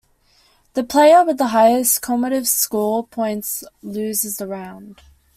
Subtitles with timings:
[0.73, 5.03] The player with the highest cumulative score points loses the round.